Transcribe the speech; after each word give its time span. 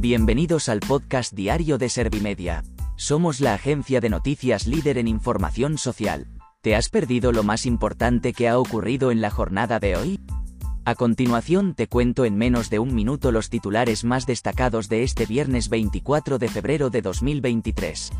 Bienvenidos 0.00 0.70
al 0.70 0.80
podcast 0.80 1.34
diario 1.34 1.76
de 1.76 1.90
Servimedia. 1.90 2.64
Somos 2.96 3.38
la 3.42 3.52
agencia 3.52 4.00
de 4.00 4.08
noticias 4.08 4.66
líder 4.66 4.96
en 4.96 5.06
información 5.06 5.76
social. 5.76 6.26
¿Te 6.62 6.74
has 6.74 6.88
perdido 6.88 7.32
lo 7.32 7.42
más 7.42 7.66
importante 7.66 8.32
que 8.32 8.48
ha 8.48 8.58
ocurrido 8.58 9.10
en 9.10 9.20
la 9.20 9.28
jornada 9.28 9.78
de 9.78 9.96
hoy? 9.96 10.18
A 10.86 10.94
continuación 10.94 11.74
te 11.74 11.86
cuento 11.86 12.24
en 12.24 12.38
menos 12.38 12.70
de 12.70 12.78
un 12.78 12.94
minuto 12.94 13.30
los 13.30 13.50
titulares 13.50 14.02
más 14.02 14.24
destacados 14.24 14.88
de 14.88 15.02
este 15.02 15.26
viernes 15.26 15.68
24 15.68 16.38
de 16.38 16.48
febrero 16.48 16.88
de 16.88 17.02
2023. 17.02 18.10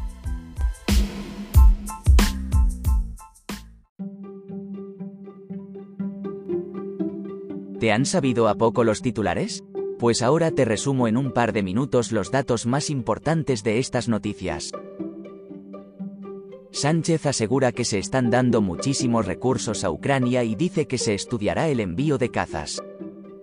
¿Te 7.78 7.90
han 7.90 8.04
sabido 8.04 8.48
a 8.48 8.56
poco 8.56 8.84
los 8.84 9.00
titulares? 9.00 9.64
Pues 10.00 10.22
ahora 10.22 10.50
te 10.50 10.64
resumo 10.64 11.08
en 11.08 11.18
un 11.18 11.30
par 11.30 11.52
de 11.52 11.62
minutos 11.62 12.10
los 12.10 12.30
datos 12.30 12.64
más 12.64 12.88
importantes 12.88 13.62
de 13.62 13.78
estas 13.78 14.08
noticias. 14.08 14.72
Sánchez 16.70 17.26
asegura 17.26 17.72
que 17.72 17.84
se 17.84 17.98
están 17.98 18.30
dando 18.30 18.62
muchísimos 18.62 19.26
recursos 19.26 19.84
a 19.84 19.90
Ucrania 19.90 20.42
y 20.42 20.54
dice 20.54 20.86
que 20.86 20.96
se 20.96 21.12
estudiará 21.12 21.68
el 21.68 21.80
envío 21.80 22.16
de 22.16 22.30
cazas. 22.30 22.82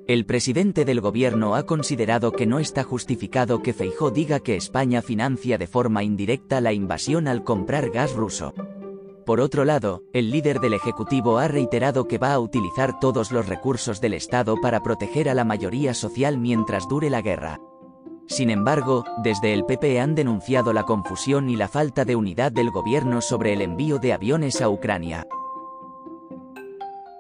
El 0.07 0.25
presidente 0.25 0.83
del 0.83 0.99
gobierno 0.99 1.53
ha 1.53 1.67
considerado 1.67 2.31
que 2.31 2.47
no 2.47 2.57
está 2.57 2.81
justificado 2.83 3.61
que 3.61 3.73
Feijó 3.73 4.09
diga 4.09 4.39
que 4.39 4.55
España 4.55 5.03
financia 5.03 5.59
de 5.59 5.67
forma 5.67 6.03
indirecta 6.03 6.59
la 6.59 6.73
invasión 6.73 7.27
al 7.27 7.43
comprar 7.43 7.91
gas 7.91 8.13
ruso. 8.13 8.55
Por 9.27 9.41
otro 9.41 9.65
lado, 9.65 10.03
el 10.13 10.31
líder 10.31 10.61
del 10.61 10.73
Ejecutivo 10.73 11.37
ha 11.37 11.49
reiterado 11.49 12.07
que 12.07 12.17
va 12.17 12.31
a 12.31 12.39
utilizar 12.39 12.97
todos 13.01 13.33
los 13.33 13.45
recursos 13.45 13.99
del 13.99 14.13
Estado 14.13 14.55
para 14.61 14.81
proteger 14.81 15.27
a 15.27 15.33
la 15.33 15.43
mayoría 15.43 15.93
social 15.93 16.37
mientras 16.37 16.87
dure 16.87 17.09
la 17.09 17.21
guerra. 17.21 17.59
Sin 18.27 18.49
embargo, 18.49 19.03
desde 19.17 19.53
el 19.53 19.65
PP 19.65 19.99
han 19.99 20.15
denunciado 20.15 20.71
la 20.71 20.83
confusión 20.83 21.49
y 21.49 21.57
la 21.57 21.67
falta 21.67 22.05
de 22.05 22.15
unidad 22.15 22.53
del 22.53 22.71
gobierno 22.71 23.19
sobre 23.19 23.51
el 23.51 23.61
envío 23.61 23.99
de 23.99 24.13
aviones 24.13 24.61
a 24.61 24.69
Ucrania. 24.69 25.27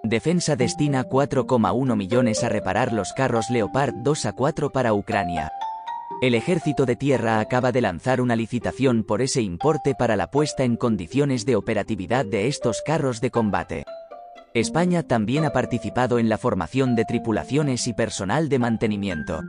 Defensa 0.01 0.55
destina 0.55 1.03
4,1 1.09 1.97
millones 1.97 2.41
a 2.41 2.47
reparar 2.47 2.93
los 2.93 3.11
carros 3.11 3.49
Leopard 3.49 3.93
2 3.95 4.25
a 4.27 4.31
4 4.31 4.69
para 4.69 4.93
Ucrania. 4.93 5.51
El 6.21 6.33
Ejército 6.33 6.85
de 6.85 6.95
Tierra 6.95 7.39
acaba 7.39 7.71
de 7.71 7.81
lanzar 7.81 8.21
una 8.21 8.35
licitación 8.35 9.03
por 9.03 9.21
ese 9.21 9.41
importe 9.41 9.93
para 9.93 10.15
la 10.15 10.31
puesta 10.31 10.63
en 10.63 10.75
condiciones 10.75 11.45
de 11.45 11.55
operatividad 11.55 12.25
de 12.25 12.47
estos 12.47 12.81
carros 12.81 13.21
de 13.21 13.29
combate. 13.29 13.85
España 14.55 15.03
también 15.03 15.45
ha 15.45 15.51
participado 15.51 16.17
en 16.17 16.29
la 16.29 16.39
formación 16.39 16.95
de 16.95 17.05
tripulaciones 17.05 17.87
y 17.87 17.93
personal 17.93 18.49
de 18.49 18.57
mantenimiento. 18.57 19.43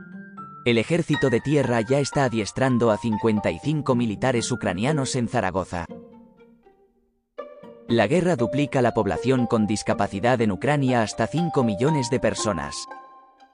El 0.65 0.77
Ejército 0.77 1.31
de 1.31 1.39
Tierra 1.39 1.81
ya 1.81 1.99
está 1.99 2.25
adiestrando 2.25 2.91
a 2.91 2.97
55 2.97 3.95
militares 3.95 4.51
ucranianos 4.51 5.15
en 5.15 5.27
Zaragoza. 5.27 5.85
La 7.87 8.05
guerra 8.05 8.35
duplica 8.35 8.83
la 8.83 8.93
población 8.93 9.47
con 9.47 9.65
discapacidad 9.65 10.39
en 10.41 10.51
Ucrania 10.51 11.01
hasta 11.01 11.25
5 11.25 11.63
millones 11.63 12.11
de 12.11 12.19
personas. 12.19 12.75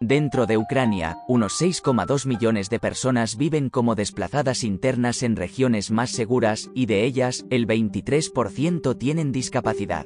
Dentro 0.08 0.46
de 0.46 0.56
Ucrania, 0.56 1.18
unos 1.28 1.60
6,2 1.60 2.28
millones 2.28 2.70
de 2.70 2.78
personas 2.78 3.38
viven 3.38 3.72
como 3.72 3.96
desplazadas 3.96 4.64
internas 4.64 5.24
en 5.24 5.36
regiones 5.36 5.90
más 5.90 6.12
seguras, 6.12 6.70
y 6.76 6.86
de 6.86 7.06
ellas, 7.06 7.44
el 7.50 7.66
23% 7.66 8.96
tienen 9.00 9.32
discapacidad. 9.32 10.06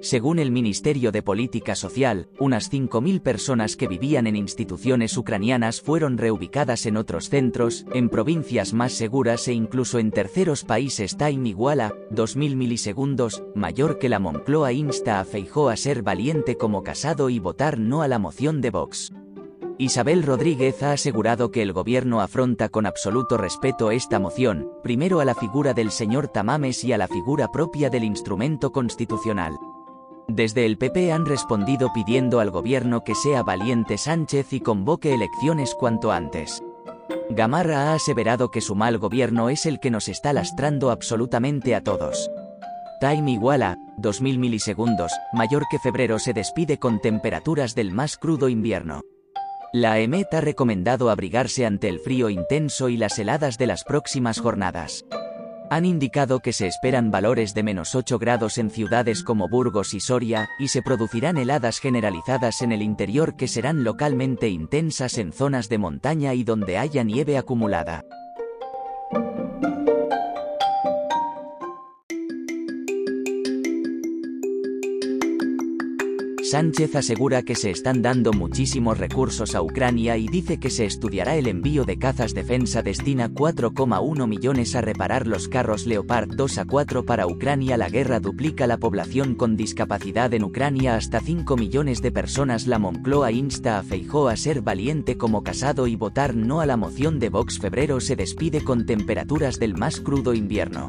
Según 0.00 0.38
el 0.38 0.50
Ministerio 0.50 1.12
de 1.12 1.22
Política 1.22 1.74
Social, 1.74 2.30
unas 2.38 2.72
5.000 2.72 3.20
personas 3.20 3.76
que 3.76 3.86
vivían 3.86 4.26
en 4.26 4.36
instituciones 4.36 5.14
ucranianas 5.18 5.82
fueron 5.82 6.16
reubicadas 6.16 6.86
en 6.86 6.96
otros 6.96 7.28
centros, 7.28 7.84
en 7.92 8.08
provincias 8.08 8.72
más 8.72 8.92
seguras 8.92 9.46
e 9.48 9.52
incluso 9.52 9.98
en 9.98 10.10
terceros 10.10 10.64
países. 10.64 11.18
Time 11.18 11.50
Iguala, 11.50 11.92
2.000 12.12 12.56
milisegundos, 12.56 13.42
mayor 13.54 13.98
que 13.98 14.08
la 14.08 14.20
Moncloa 14.20 14.72
insta 14.72 15.20
a 15.20 15.26
Feijó 15.26 15.68
a 15.68 15.76
ser 15.76 16.02
valiente 16.02 16.56
como 16.56 16.82
casado 16.82 17.28
y 17.28 17.40
votar 17.40 17.78
no 17.78 18.00
a 18.00 18.08
la 18.08 18.18
moción 18.18 18.62
de 18.62 18.70
Vox. 18.70 19.12
Isabel 19.80 20.24
Rodríguez 20.24 20.82
ha 20.82 20.90
asegurado 20.90 21.52
que 21.52 21.62
el 21.62 21.72
gobierno 21.72 22.20
afronta 22.20 22.68
con 22.68 22.84
absoluto 22.84 23.36
respeto 23.36 23.92
esta 23.92 24.18
moción, 24.18 24.72
primero 24.82 25.20
a 25.20 25.24
la 25.24 25.36
figura 25.36 25.72
del 25.72 25.92
señor 25.92 26.26
Tamames 26.26 26.82
y 26.82 26.92
a 26.92 26.98
la 26.98 27.06
figura 27.06 27.52
propia 27.52 27.88
del 27.88 28.02
instrumento 28.02 28.72
constitucional. 28.72 29.56
Desde 30.26 30.66
el 30.66 30.78
PP 30.78 31.12
han 31.12 31.26
respondido 31.26 31.92
pidiendo 31.94 32.40
al 32.40 32.50
gobierno 32.50 33.04
que 33.04 33.14
sea 33.14 33.44
valiente 33.44 33.98
Sánchez 33.98 34.52
y 34.52 34.60
convoque 34.60 35.14
elecciones 35.14 35.76
cuanto 35.76 36.10
antes. 36.10 36.60
Gamarra 37.30 37.92
ha 37.92 37.94
aseverado 37.94 38.50
que 38.50 38.60
su 38.60 38.74
mal 38.74 38.98
gobierno 38.98 39.48
es 39.48 39.64
el 39.64 39.78
que 39.78 39.92
nos 39.92 40.08
está 40.08 40.32
lastrando 40.32 40.90
absolutamente 40.90 41.76
a 41.76 41.84
todos. 41.84 42.28
Time 43.00 43.30
iguala, 43.30 43.78
2000 43.96 44.40
milisegundos, 44.40 45.12
mayor 45.32 45.66
que 45.70 45.78
febrero 45.78 46.18
se 46.18 46.32
despide 46.32 46.78
con 46.78 47.00
temperaturas 47.00 47.76
del 47.76 47.92
más 47.92 48.16
crudo 48.16 48.48
invierno. 48.48 49.02
La 49.72 49.98
EMET 49.98 50.32
ha 50.32 50.40
recomendado 50.40 51.10
abrigarse 51.10 51.66
ante 51.66 51.88
el 51.88 52.00
frío 52.00 52.30
intenso 52.30 52.88
y 52.88 52.96
las 52.96 53.18
heladas 53.18 53.58
de 53.58 53.66
las 53.66 53.84
próximas 53.84 54.40
jornadas 54.40 55.04
han 55.70 55.84
indicado 55.84 56.40
que 56.40 56.52
se 56.52 56.66
esperan 56.66 57.10
valores 57.10 57.54
de 57.54 57.62
menos 57.62 57.94
8 57.94 58.18
grados 58.18 58.58
en 58.58 58.70
ciudades 58.70 59.22
como 59.22 59.48
Burgos 59.48 59.94
y 59.94 60.00
Soria, 60.00 60.48
y 60.58 60.68
se 60.68 60.82
producirán 60.82 61.36
heladas 61.36 61.78
generalizadas 61.78 62.62
en 62.62 62.72
el 62.72 62.82
interior 62.82 63.36
que 63.36 63.48
serán 63.48 63.84
localmente 63.84 64.48
intensas 64.48 65.18
en 65.18 65.32
zonas 65.32 65.68
de 65.68 65.78
montaña 65.78 66.34
y 66.34 66.44
donde 66.44 66.78
haya 66.78 67.04
nieve 67.04 67.36
acumulada. 67.36 68.04
Sánchez 76.50 76.96
asegura 76.96 77.42
que 77.42 77.54
se 77.54 77.70
están 77.70 78.00
dando 78.00 78.32
muchísimos 78.32 78.96
recursos 78.96 79.54
a 79.54 79.60
Ucrania 79.60 80.16
y 80.16 80.28
dice 80.28 80.58
que 80.58 80.70
se 80.70 80.86
estudiará 80.86 81.36
el 81.36 81.46
envío 81.46 81.84
de 81.84 81.98
cazas 81.98 82.32
defensa 82.32 82.80
destina 82.80 83.28
4,1 83.28 84.26
millones 84.26 84.74
a 84.74 84.80
reparar 84.80 85.26
los 85.26 85.46
carros 85.46 85.86
Leopard 85.86 86.30
2 86.34 86.56
a 86.56 86.64
4 86.64 87.04
para 87.04 87.26
Ucrania. 87.26 87.76
La 87.76 87.90
guerra 87.90 88.18
duplica 88.18 88.66
la 88.66 88.78
población 88.78 89.34
con 89.34 89.58
discapacidad 89.58 90.32
en 90.32 90.42
Ucrania 90.42 90.94
hasta 90.94 91.20
5 91.20 91.54
millones 91.58 92.00
de 92.00 92.12
personas. 92.12 92.66
La 92.66 92.78
Moncloa 92.78 93.30
insta 93.30 93.78
a 93.78 93.82
Feijó 93.82 94.28
a 94.28 94.36
ser 94.36 94.62
valiente 94.62 95.18
como 95.18 95.42
casado 95.42 95.86
y 95.86 95.96
votar 95.96 96.34
no 96.34 96.62
a 96.62 96.66
la 96.66 96.78
moción 96.78 97.18
de 97.18 97.28
Vox. 97.28 97.58
Febrero 97.58 98.00
se 98.00 98.16
despide 98.16 98.64
con 98.64 98.86
temperaturas 98.86 99.58
del 99.58 99.74
más 99.74 100.00
crudo 100.00 100.32
invierno. 100.32 100.88